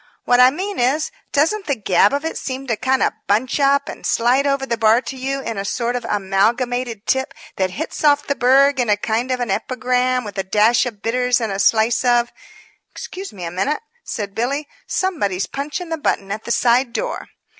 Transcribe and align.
What 0.25 0.39
I 0.39 0.49
mean 0.49 0.79
is, 0.79 1.11
doesn't 1.31 1.67
the 1.67 1.75
gab 1.75 2.11
of 2.11 2.25
it 2.25 2.35
seem 2.35 2.65
to 2.65 2.75
kind 2.75 3.03
of 3.03 3.13
bunch 3.27 3.59
up 3.59 3.87
and 3.87 4.03
slide 4.03 4.47
over 4.47 4.65
the 4.65 4.75
bar 4.75 4.99
to 5.01 5.15
you 5.15 5.41
in 5.41 5.59
a 5.59 5.63
sort 5.63 5.95
of 5.95 6.05
amalgamated 6.09 7.05
tip 7.05 7.35
that 7.57 7.69
hits 7.69 8.03
off 8.03 8.25
the 8.25 8.33
burg 8.33 8.79
in 8.79 8.89
a 8.89 8.97
kind 8.97 9.29
of 9.29 9.39
an 9.39 9.51
epigram 9.51 10.23
with 10.23 10.39
a 10.39 10.43
dash 10.43 10.87
of 10.87 11.03
bitters 11.03 11.39
and 11.39 11.51
a 11.51 11.59
slice 11.59 12.03
of" 12.03 12.31
"Excuse 12.91 13.31
me 13.31 13.43
a 13.45 13.51
minute," 13.51 13.83
said 14.03 14.33
Billy, 14.33 14.67
"somebody's 14.87 15.45
punching 15.45 15.89
the 15.89 15.99
button 15.99 16.31
at 16.31 16.45
the 16.45 16.51
side 16.51 16.93
door." 16.93 17.27